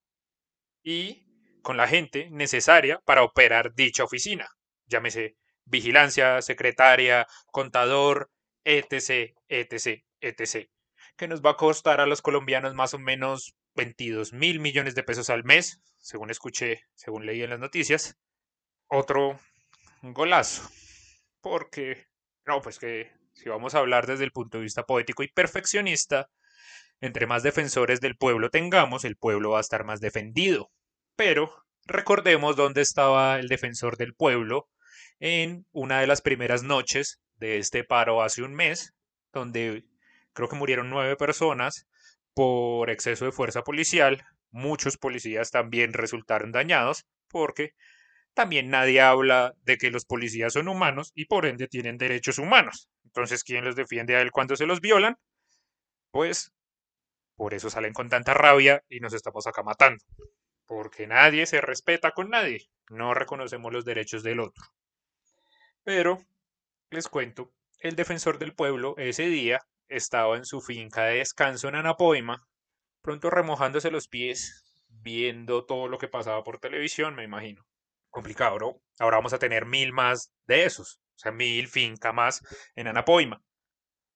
Y 0.84 1.26
con 1.62 1.78
la 1.78 1.88
gente 1.88 2.30
necesaria 2.32 3.00
para 3.06 3.24
operar 3.24 3.74
dicha 3.74 4.04
oficina. 4.04 4.48
Llámese 4.86 5.36
vigilancia, 5.66 6.42
secretaria, 6.42 7.28
contador, 7.52 8.30
etc., 8.64 9.36
etc., 9.48 10.04
etc., 10.20 10.70
que 11.18 11.28
nos 11.28 11.42
va 11.42 11.52
a 11.52 11.58
costar 11.58 12.02
a 12.02 12.06
los 12.06 12.22
colombianos 12.22 12.74
más 12.74 12.94
o 12.94 13.00
menos 13.00 13.56
22 13.76 14.34
mil 14.34 14.60
millones 14.60 14.96
de 14.96 15.04
pesos 15.04 15.30
al 15.30 15.44
mes, 15.44 15.82
según 15.98 16.30
escuché, 16.30 16.82
según 16.96 17.26
leí 17.26 17.42
en 17.44 17.52
las 17.52 17.60
noticias. 17.60 18.18
Otro 18.88 19.40
golazo, 20.02 20.70
porque 21.42 22.08
no, 22.46 22.62
pues 22.62 22.80
que 22.80 23.12
si 23.34 23.50
vamos 23.50 23.76
a 23.76 23.80
hablar 23.80 24.08
desde 24.08 24.24
el 24.24 24.32
punto 24.32 24.58
de 24.58 24.64
vista 24.64 24.84
poético 24.84 25.24
y 25.24 25.30
perfeccionista, 25.30 26.30
entre 27.02 27.28
más 27.28 27.44
defensores 27.44 28.00
del 28.00 28.16
pueblo 28.16 28.50
tengamos, 28.50 29.04
el 29.04 29.18
pueblo 29.18 29.52
va 29.52 29.58
a 29.58 29.62
estar 29.62 29.84
más 29.84 30.00
defendido. 30.00 30.72
Pero 31.16 31.52
recordemos 31.86 32.56
dónde 32.56 32.82
estaba 32.82 33.40
el 33.40 33.48
defensor 33.48 33.98
del 33.98 34.14
pueblo 34.14 34.70
en 35.20 35.66
una 35.72 36.00
de 36.00 36.08
las 36.08 36.22
primeras 36.22 36.64
noches 36.64 37.20
de 37.36 37.58
este 37.58 37.84
paro 37.84 38.22
hace 38.22 38.44
un 38.44 38.54
mes, 38.54 38.94
donde 39.34 39.84
creo 40.34 40.48
que 40.48 40.56
murieron 40.56 40.90
nueve 40.90 41.16
personas 41.16 41.88
por 42.34 42.90
exceso 42.90 43.26
de 43.26 43.32
fuerza 43.32 43.64
policial. 43.64 44.24
Muchos 44.52 44.98
policías 44.98 45.52
también 45.52 45.94
resultaron 45.94 46.52
dañados 46.52 47.06
porque 47.28 47.74
también 48.34 48.70
nadie 48.70 49.02
habla 49.02 49.54
de 49.64 49.78
que 49.78 49.92
los 49.92 50.06
policías 50.06 50.54
son 50.54 50.68
humanos 50.68 51.12
y 51.16 51.26
por 51.26 51.46
ende 51.46 51.68
tienen 51.68 51.98
derechos 51.98 52.38
humanos. 52.38 52.90
Entonces, 53.06 53.44
¿quién 53.44 53.66
los 53.66 53.76
defiende 53.76 54.16
a 54.16 54.22
él 54.22 54.32
cuando 54.32 54.56
se 54.56 54.66
los 54.66 54.82
violan? 54.82 55.18
Pues 56.12 56.54
por 57.42 57.56
eso 57.56 57.72
salen 57.72 57.92
con 57.92 58.08
tanta 58.08 58.36
rabia 58.36 58.84
y 58.88 59.00
nos 59.00 59.16
estamos 59.16 59.48
acá 59.48 59.64
matando. 59.64 60.06
Porque 60.68 61.08
nadie 61.08 61.48
se 61.48 61.60
respeta 61.60 62.12
con 62.12 62.30
nadie. 62.30 62.68
No 62.92 63.16
reconocemos 63.16 63.74
los 63.74 63.84
derechos 63.84 64.22
del 64.22 64.42
otro. 64.42 64.64
Pero, 65.84 66.20
les 66.92 67.08
cuento, 67.08 67.52
el 67.80 67.96
defensor 67.96 68.38
del 68.38 68.54
pueblo 68.54 68.94
ese 69.00 69.26
día 69.26 69.60
estaba 69.88 70.38
en 70.38 70.46
su 70.46 70.62
finca 70.62 71.06
de 71.06 71.16
descanso 71.16 71.68
en 71.68 71.74
Anapoima, 71.74 72.48
pronto 73.02 73.32
remojándose 73.32 73.90
los 73.90 74.08
pies, 74.08 74.64
viendo 74.88 75.66
todo 75.66 75.88
lo 75.88 75.98
que 75.98 76.10
pasaba 76.10 76.44
por 76.44 76.60
televisión, 76.60 77.16
me 77.16 77.24
imagino 77.24 77.66
complicado, 78.12 78.60
¿no? 78.60 78.82
Ahora 79.00 79.18
vamos 79.18 79.34
a 79.34 79.40
tener 79.40 79.66
mil 79.66 79.94
más 79.94 80.32
de 80.46 80.66
esos, 80.66 81.00
o 81.16 81.18
sea, 81.18 81.32
mil 81.32 81.68
finca 81.70 82.14
más 82.14 82.44
en 82.76 82.88
Anapoima. 82.88 83.42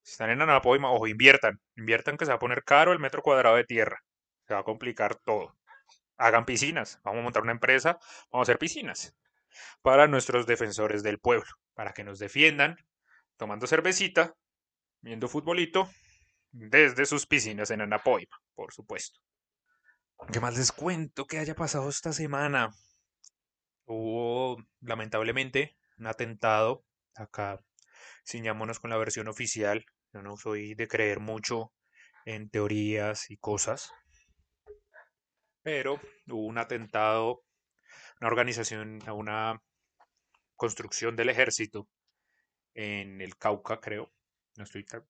Si 0.06 0.12
están 0.12 0.30
en 0.30 0.40
Anapoima, 0.40 0.92
ojo, 0.92 1.08
inviertan, 1.08 1.60
inviertan 1.76 2.16
que 2.16 2.26
se 2.26 2.32
va 2.32 2.36
a 2.36 2.40
poner 2.40 2.64
caro 2.64 2.94
el 2.94 3.00
metro 3.00 3.24
cuadrado 3.24 3.56
de 3.56 3.64
tierra, 3.64 4.04
se 4.48 4.54
va 4.54 4.60
a 4.60 4.64
complicar 4.64 5.16
todo. 5.16 5.58
Hagan 6.18 6.46
piscinas, 6.46 7.00
vamos 7.04 7.22
a 7.22 7.24
montar 7.24 7.42
una 7.42 7.54
empresa, 7.54 7.98
vamos 8.32 8.48
a 8.48 8.52
hacer 8.52 8.60
piscinas 8.60 9.16
para 9.82 10.06
nuestros 10.06 10.46
defensores 10.46 11.02
del 11.02 11.18
pueblo, 11.20 11.50
para 11.74 11.92
que 11.92 12.04
nos 12.04 12.20
defiendan, 12.20 12.78
tomando 13.36 13.66
cervecita, 13.66 14.36
viendo 15.02 15.28
futbolito, 15.28 15.90
desde 16.52 17.08
sus 17.08 17.26
piscinas 17.26 17.72
en 17.72 17.82
Anapoima, 17.82 18.40
por 18.54 18.72
supuesto. 18.74 19.20
¿Qué 20.32 20.40
más 20.40 20.56
les 20.56 20.72
cuento 20.72 21.26
que 21.26 21.40
haya 21.40 21.56
pasado 21.56 21.90
esta 21.90 22.14
semana? 22.14 22.70
Hubo, 23.86 24.64
lamentablemente, 24.82 25.76
un 25.98 26.06
atentado. 26.06 26.86
Acá 27.16 27.60
ciñámonos 28.24 28.80
con 28.80 28.92
la 28.92 28.98
versión 28.98 29.28
oficial. 29.28 29.86
Yo 30.16 30.22
no 30.22 30.38
soy 30.38 30.76
de 30.76 30.88
creer 30.88 31.20
mucho 31.20 31.74
en 32.24 32.50
teorías 32.50 33.30
y 33.30 33.36
cosas. 33.36 33.92
Pero 35.62 36.00
hubo 36.28 36.46
un 36.46 36.58
atentado, 36.58 37.44
una 38.22 38.30
organización, 38.30 39.00
una 39.10 39.62
construcción 40.56 41.18
del 41.18 41.28
ejército 41.28 41.90
en 42.76 43.20
el 43.20 43.38
Cauca, 43.38 43.82
creo. 43.82 44.14
No 44.56 44.64
estoy 44.64 44.86
tan, 44.86 45.06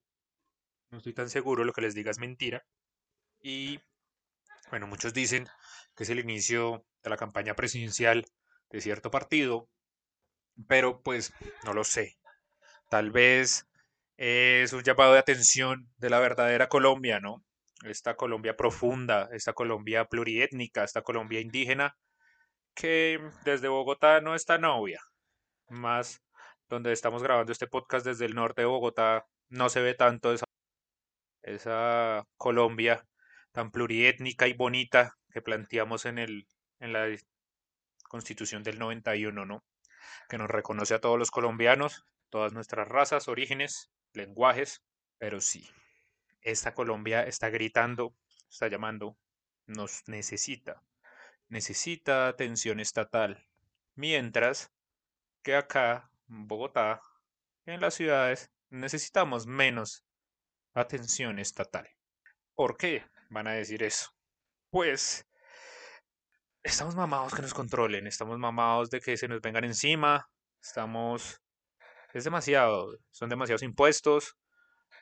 no 0.89 0.97
estoy 0.97 1.13
tan 1.13 1.29
seguro, 1.29 1.63
lo 1.63 1.74
que 1.74 1.81
les 1.81 1.93
diga 1.93 2.09
es 2.09 2.17
mentira. 2.17 2.65
Y 3.39 3.79
bueno, 4.71 4.88
muchos 4.88 5.13
dicen 5.13 5.47
que 5.95 6.01
es 6.01 6.09
el 6.09 6.17
inicio 6.17 6.83
de 7.03 7.12
la 7.12 7.17
campaña 7.17 7.55
presidencial 7.55 8.25
de 8.71 8.81
cierto 8.81 9.12
partido, 9.12 9.69
pero 10.67 11.03
pues 11.03 11.31
no 11.63 11.75
lo 11.75 11.83
sé. 11.83 12.17
Tal 12.89 13.12
vez 13.12 13.67
es 14.17 14.74
un 14.74 14.84
llamado 14.84 15.13
de 15.13 15.19
atención 15.19 15.89
de 15.98 16.10
la 16.10 16.19
verdadera 16.19 16.69
Colombia, 16.69 17.19
¿no? 17.19 17.43
Esta 17.84 18.15
Colombia 18.15 18.55
profunda, 18.55 19.29
esta 19.34 19.53
Colombia 19.53 20.05
pluriétnica, 20.05 20.84
esta 20.84 21.01
Colombia 21.01 21.41
indígena, 21.41 21.98
que 22.74 23.19
desde 23.43 23.67
Bogotá 23.67 24.22
no 24.22 24.36
está 24.36 24.57
novia. 24.57 25.01
Más 25.69 26.22
donde 26.69 26.91
estamos 26.93 27.24
grabando 27.24 27.51
este 27.51 27.67
podcast 27.67 28.05
desde 28.05 28.25
el 28.25 28.36
norte 28.36 28.62
de 28.62 28.67
Bogotá, 28.67 29.25
no 29.50 29.69
se 29.69 29.81
ve 29.81 29.93
tanto 29.93 30.34
esa, 30.34 30.45
esa 31.43 32.25
Colombia 32.38 33.05
tan 33.51 33.72
pluriétnica 33.72 34.48
y 34.48 34.53
bonita 34.53 35.17
que 35.31 35.41
planteamos 35.41 36.05
en, 36.05 36.19
el, 36.19 36.48
en 36.79 36.93
la 36.93 37.07
Constitución 38.10 38.63
del 38.63 38.79
91, 38.79 39.45
¿no? 39.45 39.63
Que 40.29 40.38
nos 40.38 40.50
reconoce 40.50 40.93
a 40.93 41.01
todos 41.01 41.19
los 41.19 41.31
colombianos, 41.31 42.05
todas 42.29 42.53
nuestras 42.53 42.88
razas, 42.88 43.27
orígenes, 43.27 43.91
lenguajes, 44.15 44.81
Pero 45.17 45.39
sí, 45.39 45.69
esta 46.41 46.74
Colombia 46.74 47.24
está 47.24 47.50
gritando, 47.50 48.13
está 48.50 48.67
llamando, 48.67 49.17
nos 49.65 50.07
necesita, 50.07 50.84
necesita 51.48 52.27
atención 52.27 52.79
estatal. 52.79 53.48
Mientras 53.95 54.72
que 55.41 55.55
acá, 55.55 56.12
en 56.29 56.48
Bogotá, 56.48 57.01
en 57.65 57.81
las 57.81 57.95
ciudades, 57.95 58.51
necesitamos 58.69 59.48
menos 59.48 60.03
atención 60.74 61.39
estatal. 61.39 61.89
¿Por 62.53 62.77
qué 62.77 63.05
van 63.29 63.48
a 63.48 63.53
decir 63.53 63.84
eso? 63.84 64.12
Pues 64.69 65.25
estamos 66.63 66.95
mamados 66.95 67.34
que 67.34 67.41
nos 67.41 67.53
controlen, 67.53 68.07
estamos 68.07 68.38
mamados 68.38 68.89
de 68.89 69.00
que 69.00 69.17
se 69.17 69.27
nos 69.27 69.41
vengan 69.41 69.63
encima, 69.63 70.29
estamos... 70.62 71.41
Es 72.15 72.24
demasiado, 72.24 72.98
son 73.12 73.27
demasiados 73.27 73.62
impuestos. 73.62 74.38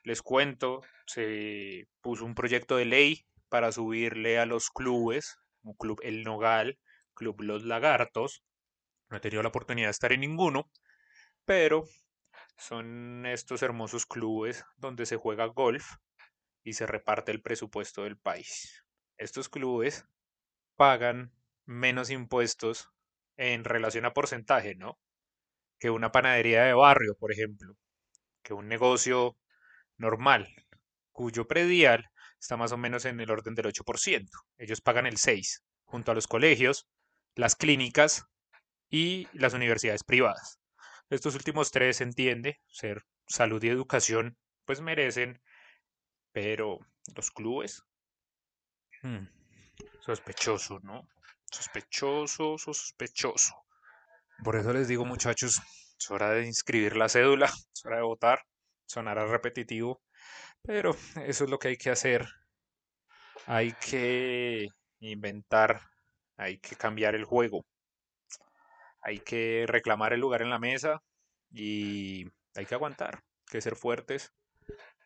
Les 0.04 0.24
cuento, 0.24 0.82
se 1.06 1.88
puso 2.02 2.26
un 2.26 2.34
proyecto 2.34 2.76
de 2.76 2.86
ley 2.86 3.28
para 3.50 3.72
subirle 3.72 4.40
a 4.40 4.48
los 4.48 4.72
clubes, 4.72 5.38
como 5.62 5.78
Club 5.78 6.00
El 6.02 6.24
Nogal, 6.24 6.80
Club 7.14 7.40
Los 7.42 7.66
Lagartos. 7.66 8.44
No 9.12 9.18
he 9.18 9.20
tenido 9.20 9.44
la 9.44 9.50
oportunidad 9.50 9.90
de 9.90 9.92
estar 9.92 10.12
en 10.12 10.22
ninguno, 10.22 10.72
pero 11.46 11.84
son 12.58 13.28
estos 13.28 13.62
hermosos 13.62 14.08
clubes 14.08 14.66
donde 14.78 15.06
se 15.06 15.18
juega 15.18 15.46
golf 15.46 15.98
y 16.64 16.74
se 16.74 16.88
reparte 16.88 17.32
el 17.32 17.44
presupuesto 17.44 18.06
del 18.06 18.18
país. 18.18 18.84
Estos 19.20 19.50
clubes 19.50 20.08
pagan 20.78 21.32
menos 21.66 22.10
impuestos 22.10 22.90
en 23.38 23.66
relación 23.66 24.06
a 24.06 24.14
porcentaje, 24.14 24.74
¿no? 24.74 24.98
Que 25.84 25.90
una 25.90 26.14
panadería 26.14 26.64
de 26.64 26.74
barrio, 26.74 27.14
por 27.20 27.34
ejemplo, 27.34 27.76
que 28.42 28.54
un 28.54 28.70
negocio 28.70 29.36
normal, 29.98 30.48
cuyo 31.12 31.46
predial 31.46 32.10
está 32.40 32.56
más 32.56 32.72
o 32.72 32.78
menos 32.78 33.04
en 33.04 33.20
el 33.20 33.30
orden 33.30 33.54
del 33.54 33.66
8%. 33.66 34.30
Ellos 34.58 34.80
pagan 34.80 35.08
el 35.08 35.18
6%, 35.18 35.60
junto 35.84 36.14
a 36.14 36.16
los 36.16 36.28
colegios, 36.28 36.88
las 37.36 37.58
clínicas 37.58 38.24
y 38.90 39.28
las 39.34 39.56
universidades 39.56 40.06
privadas. 40.06 40.58
Estos 41.10 41.36
últimos 41.36 41.70
tres, 41.72 41.98
se 41.98 42.06
entiende, 42.06 42.62
ser 42.70 43.04
salud 43.28 43.62
y 43.62 43.68
educación, 43.68 44.38
pues 44.64 44.80
merecen, 44.80 45.42
pero 46.32 46.80
los 47.14 47.30
clubes, 47.30 47.84
hmm, 49.02 49.26
sospechoso, 50.00 50.80
¿no? 50.80 51.10
Sospechoso, 51.52 52.58
sospechoso. 52.58 53.63
Por 54.44 54.56
eso 54.56 54.74
les 54.74 54.88
digo, 54.88 55.06
muchachos, 55.06 55.62
es 56.00 56.12
hora 56.12 56.32
de 56.32 56.46
inscribir 56.46 56.96
la 56.96 57.10
cédula, 57.10 57.46
es 57.74 57.86
hora 57.86 57.98
de 57.98 58.04
votar. 58.04 58.44
Sonará 58.86 59.26
repetitivo, 59.26 60.02
pero 60.62 60.96
eso 61.26 61.44
es 61.44 61.50
lo 61.50 61.60
que 61.60 61.70
hay 61.70 61.78
que 61.78 61.90
hacer. 61.90 62.28
Hay 63.46 63.74
que 63.74 64.68
inventar, 65.00 65.82
hay 66.38 66.60
que 66.60 66.76
cambiar 66.76 67.16
el 67.16 67.26
juego. 67.26 67.66
Hay 69.02 69.20
que 69.20 69.66
reclamar 69.68 70.14
el 70.14 70.22
lugar 70.22 70.42
en 70.42 70.50
la 70.50 70.60
mesa 70.60 71.02
y 71.52 72.26
hay 72.56 72.66
que 72.66 72.76
aguantar, 72.76 73.22
que 73.50 73.62
ser 73.62 73.76
fuertes, 73.76 74.32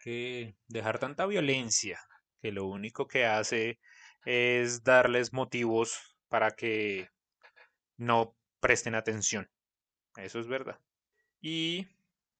que 0.03 0.55
dejar 0.67 0.99
tanta 0.99 1.25
violencia, 1.25 1.99
que 2.41 2.51
lo 2.51 2.65
único 2.65 3.07
que 3.07 3.25
hace 3.25 3.79
es 4.25 4.83
darles 4.83 5.33
motivos 5.33 6.17
para 6.27 6.51
que 6.51 7.09
no 7.97 8.36
presten 8.59 8.95
atención. 8.95 9.49
Eso 10.15 10.39
es 10.39 10.47
verdad. 10.47 10.79
Y 11.41 11.87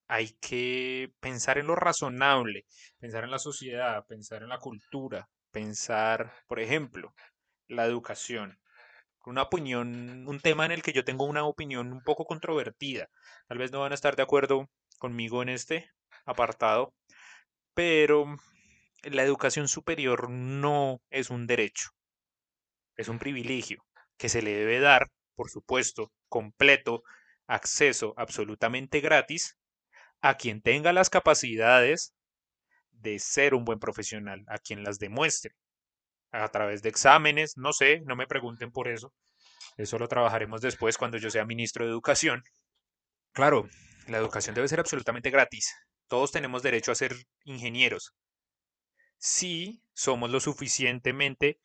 hay 0.08 0.30
que 0.39 1.13
pensar 1.19 1.58
en 1.58 1.67
lo 1.67 1.75
razonable, 1.75 2.65
pensar 2.99 3.23
en 3.23 3.32
la 3.32 3.39
sociedad, 3.39 4.06
pensar 4.08 4.43
en 4.43 4.49
la 4.49 4.60
cultura, 4.60 5.30
pensar, 5.51 6.34
por 6.47 6.60
ejemplo, 6.60 7.13
la 7.67 7.86
educación. 7.86 8.60
Una 9.25 9.43
opinión, 9.43 10.25
un 10.27 10.39
tema 10.39 10.65
en 10.65 10.71
el 10.71 10.82
que 10.82 10.93
yo 10.93 11.03
tengo 11.03 11.25
una 11.25 11.43
opinión 11.43 11.91
un 11.91 12.01
poco 12.01 12.25
controvertida. 12.25 13.10
Tal 13.47 13.58
vez 13.58 13.71
no 13.71 13.82
van 13.82 13.91
a 13.91 13.95
estar 13.95 14.15
de 14.15 14.23
acuerdo 14.23 14.69
conmigo 14.99 15.41
en 15.41 15.49
este 15.49 15.91
apartado, 16.25 16.93
pero 17.73 18.38
la 19.03 19.23
educación 19.23 19.67
superior 19.67 20.30
no 20.30 21.01
es 21.10 21.30
un 21.30 21.47
derecho, 21.47 21.89
es 22.95 23.08
un 23.08 23.19
privilegio 23.19 23.84
que 24.17 24.30
se 24.30 24.41
le 24.41 24.53
debe 24.53 24.80
dar, 24.80 25.10
por 25.38 25.52
supuesto, 25.52 26.12
completo, 26.28 27.04
acceso 27.45 28.13
absolutamente 28.17 29.00
gratis 29.00 29.58
a 30.19 30.36
quien 30.36 30.62
tenga 30.62 30.91
las 30.91 31.10
capacidades 31.12 32.15
de 32.91 33.19
ser 33.19 33.54
un 33.54 33.63
buen 33.63 33.80
profesional, 33.80 34.43
a 34.47 34.58
quien 34.58 34.84
las 34.84 34.97
demuestre, 34.97 35.54
a 36.32 36.50
través 36.50 36.82
de 36.82 36.89
exámenes, 36.89 37.56
no 37.56 37.71
sé, 37.71 38.02
no 38.02 38.15
me 38.15 38.26
pregunten 38.26 38.71
por 38.71 38.88
eso, 38.88 39.13
eso 39.78 40.00
lo 40.00 40.08
trabajaremos 40.08 40.60
después 40.62 40.97
cuando 40.97 41.17
yo 41.17 41.30
sea 41.30 41.45
ministro 41.45 41.86
de 41.86 41.91
Educación. 41.91 42.43
Claro, 43.32 43.69
la 44.08 44.17
educación 44.17 44.56
debe 44.56 44.67
ser 44.67 44.80
absolutamente 44.80 45.30
gratis, 45.30 45.71
todos 46.08 46.32
tenemos 46.32 46.63
derecho 46.63 46.91
a 46.91 46.95
ser 46.95 47.15
ingenieros, 47.45 48.15
si 49.19 49.84
somos 49.93 50.32
lo 50.32 50.39
suficientemente 50.39 51.60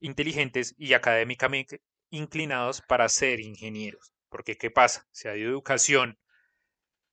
inteligentes 0.00 0.74
y 0.76 0.92
académicamente 0.92 1.80
inclinados 2.14 2.80
para 2.82 3.08
ser 3.08 3.40
ingenieros. 3.40 4.14
Porque 4.28 4.56
¿qué 4.56 4.70
pasa? 4.70 5.06
Si 5.12 5.28
hay 5.28 5.42
educación 5.42 6.18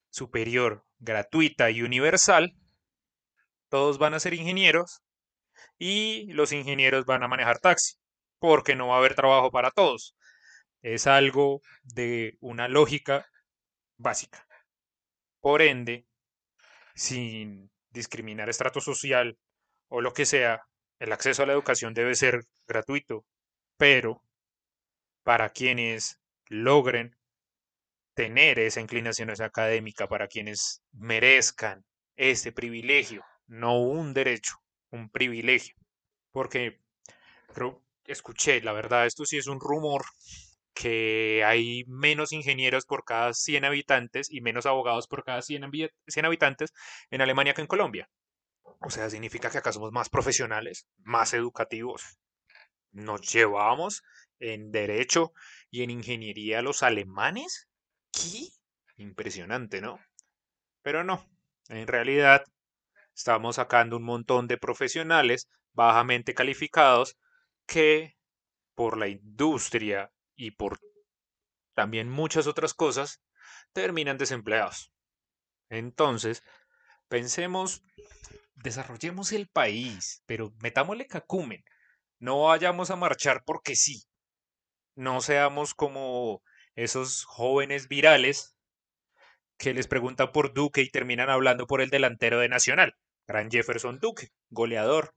superior, 0.09 0.85
gratuita 0.99 1.71
y 1.71 1.81
universal, 1.81 2.53
todos 3.69 3.97
van 3.97 4.13
a 4.13 4.19
ser 4.19 4.33
ingenieros 4.33 5.01
y 5.77 6.31
los 6.33 6.51
ingenieros 6.51 7.05
van 7.05 7.23
a 7.23 7.27
manejar 7.27 7.59
taxi, 7.59 7.95
porque 8.39 8.75
no 8.75 8.87
va 8.87 8.95
a 8.95 8.97
haber 8.99 9.15
trabajo 9.15 9.51
para 9.51 9.71
todos. 9.71 10.15
Es 10.81 11.07
algo 11.07 11.61
de 11.83 12.37
una 12.39 12.67
lógica 12.67 13.25
básica. 13.97 14.45
Por 15.39 15.61
ende, 15.61 16.05
sin 16.95 17.71
discriminar 17.89 18.49
estrato 18.49 18.81
social 18.81 19.37
o 19.87 20.01
lo 20.01 20.13
que 20.13 20.25
sea, 20.25 20.61
el 20.99 21.11
acceso 21.11 21.43
a 21.43 21.45
la 21.45 21.53
educación 21.53 21.93
debe 21.93 22.13
ser 22.15 22.45
gratuito, 22.67 23.25
pero 23.77 24.23
para 25.23 25.49
quienes 25.49 26.19
logren 26.47 27.15
tener 28.13 28.60
esa 28.60 28.81
inclinación 28.81 29.29
académica, 29.29 30.07
para 30.07 30.27
quienes 30.27 30.84
merezcan 30.91 31.86
ese 32.15 32.51
privilegio, 32.51 33.23
no 33.47 33.79
un 33.79 34.13
derecho, 34.13 34.55
un 34.91 35.10
privilegio. 35.10 35.75
Porque 36.31 36.79
escuché, 38.05 38.62
la 38.62 38.73
verdad, 38.73 39.05
esto 39.05 39.25
sí 39.25 39.38
es 39.38 39.47
un 39.47 39.60
rumor, 39.60 40.03
que 40.73 41.43
hay 41.45 41.84
menos 41.88 42.31
ingenieros 42.31 42.86
por 42.86 43.03
cada 43.03 43.34
100 43.34 43.65
habitantes 43.65 44.31
y 44.31 44.41
menos 44.41 44.65
abogados 44.65 45.07
por 45.07 45.23
cada 45.23 45.41
100, 45.41 45.69
100 46.07 46.25
habitantes 46.25 46.73
en 47.10 47.21
Alemania 47.21 47.53
que 47.53 47.62
en 47.62 47.67
Colombia. 47.67 48.10
O 48.81 48.89
sea, 48.89 49.10
significa 49.10 49.49
que 49.51 49.60
acá 49.60 49.71
somos 49.71 49.91
más 49.91 50.10
profesionales, 50.10 50.88
más 51.03 51.34
educativos. 51.34 52.17
Nos 52.91 53.21
llevamos 53.31 54.03
en 54.41 54.71
derecho 54.71 55.34
y 55.69 55.84
en 55.84 55.89
ingeniería 55.89 56.62
los 56.62 56.84
alemanes. 56.84 57.69
¿Qué? 58.12 58.47
Impresionante, 58.97 59.82
¿no? 59.82 59.99
Pero 60.82 61.04
no, 61.04 61.25
en 61.69 61.88
realidad 61.88 62.43
estamos 63.15 63.56
sacando 63.56 63.97
un 63.97 64.04
montón 64.04 64.47
de 64.47 64.58
profesionales 64.58 65.47
bajamente 65.73 66.34
calificados 66.34 67.17
que 67.65 68.17
por 68.75 68.97
la 68.97 69.08
industria 69.08 70.12
y 70.36 70.51
por 70.51 70.80
también 71.73 72.10
muchas 72.10 72.47
otras 72.47 72.73
cosas 72.73 73.21
terminan 73.73 74.17
desempleados. 74.17 74.91
Entonces, 75.69 76.43
pensemos 77.08 77.84
desarrollemos 78.56 79.32
el 79.32 79.47
país, 79.47 80.23
pero 80.25 80.54
metámosle 80.62 81.08
cacumen. 81.08 81.63
No 82.19 82.43
vayamos 82.43 82.91
a 82.91 82.95
marchar 82.95 83.43
porque 83.45 83.75
sí. 83.75 84.04
No 84.95 85.21
seamos 85.21 85.73
como 85.73 86.43
esos 86.75 87.25
jóvenes 87.25 87.88
virales 87.88 88.56
que 89.58 89.73
les 89.73 89.88
preguntan 89.88 90.32
por 90.32 90.54
Duque 90.54 90.82
y 90.82 90.89
terminan 90.89 91.30
hablando 91.30 91.67
por 91.67 91.82
el 91.82 91.89
delantero 91.89 92.39
de 92.39 92.49
Nacional. 92.49 92.95
Gran 93.27 93.49
Jefferson 93.51 93.99
Duque, 93.99 94.30
goleador, 94.49 95.13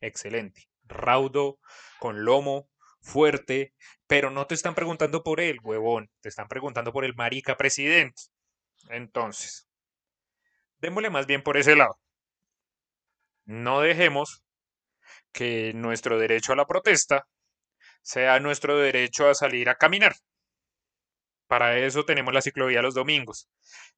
excelente, 0.00 0.68
raudo, 0.84 1.58
con 1.98 2.24
lomo, 2.24 2.70
fuerte, 3.00 3.74
pero 4.06 4.30
no 4.30 4.46
te 4.46 4.54
están 4.54 4.74
preguntando 4.74 5.22
por 5.22 5.40
él, 5.40 5.58
huevón, 5.62 6.10
te 6.20 6.28
están 6.28 6.48
preguntando 6.48 6.92
por 6.92 7.04
el 7.04 7.14
marica 7.14 7.56
presidente. 7.56 8.22
Entonces, 8.88 9.68
démosle 10.78 11.10
más 11.10 11.26
bien 11.26 11.42
por 11.42 11.56
ese 11.56 11.76
lado. 11.76 11.98
No 13.44 13.80
dejemos 13.80 14.44
que 15.32 15.72
nuestro 15.74 16.18
derecho 16.18 16.52
a 16.52 16.56
la 16.56 16.66
protesta 16.66 17.26
sea 18.02 18.40
nuestro 18.40 18.78
derecho 18.78 19.28
a 19.28 19.34
salir 19.34 19.68
a 19.68 19.76
caminar. 19.76 20.14
Para 21.46 21.78
eso 21.78 22.04
tenemos 22.04 22.32
la 22.32 22.42
ciclovía 22.42 22.82
los 22.82 22.94
domingos. 22.94 23.48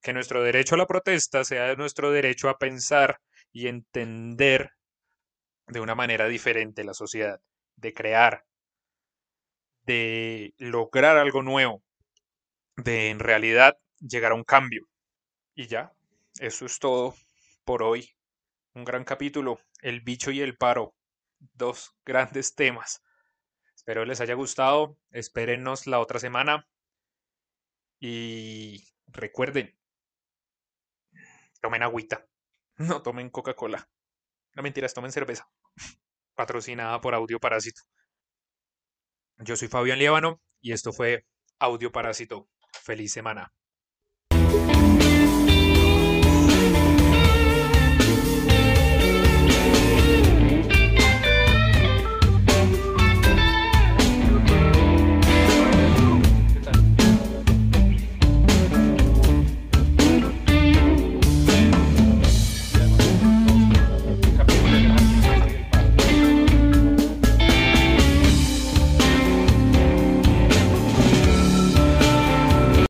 Que 0.00 0.12
nuestro 0.12 0.42
derecho 0.42 0.74
a 0.74 0.78
la 0.78 0.86
protesta 0.86 1.44
sea 1.44 1.74
nuestro 1.74 2.10
derecho 2.10 2.48
a 2.48 2.58
pensar 2.58 3.20
y 3.52 3.68
entender 3.68 4.70
de 5.66 5.80
una 5.80 5.94
manera 5.94 6.28
diferente 6.28 6.84
la 6.84 6.94
sociedad, 6.94 7.40
de 7.76 7.92
crear, 7.92 8.44
de 9.84 10.54
lograr 10.58 11.18
algo 11.18 11.42
nuevo, 11.42 11.82
de 12.76 13.10
en 13.10 13.18
realidad 13.18 13.78
llegar 14.00 14.32
a 14.32 14.36
un 14.36 14.44
cambio. 14.44 14.86
Y 15.54 15.66
ya, 15.66 15.92
eso 16.40 16.64
es 16.66 16.78
todo 16.78 17.14
por 17.64 17.82
hoy. 17.82 18.16
Un 18.74 18.84
gran 18.84 19.04
capítulo, 19.04 19.60
el 19.82 20.00
bicho 20.00 20.30
y 20.30 20.40
el 20.40 20.56
paro, 20.56 20.94
dos 21.38 21.94
grandes 22.04 22.54
temas. 22.54 23.02
Espero 23.82 24.04
les 24.04 24.20
haya 24.20 24.34
gustado, 24.34 24.96
espérennos 25.10 25.88
la 25.88 25.98
otra 25.98 26.20
semana 26.20 26.68
y 27.98 28.84
recuerden, 29.08 29.76
tomen 31.60 31.82
agüita, 31.82 32.28
no 32.76 33.02
tomen 33.02 33.28
Coca-Cola. 33.28 33.90
No 34.54 34.62
mentiras, 34.62 34.94
tomen 34.94 35.10
cerveza. 35.10 35.50
Patrocinada 36.36 37.00
por 37.00 37.16
Audio 37.16 37.40
Parásito. 37.40 37.82
Yo 39.38 39.56
soy 39.56 39.66
Fabián 39.66 39.98
Líbano 39.98 40.40
y 40.60 40.70
esto 40.70 40.92
fue 40.92 41.26
Audio 41.58 41.90
Parásito. 41.90 42.48
Feliz 42.84 43.12
semana. 43.12 43.52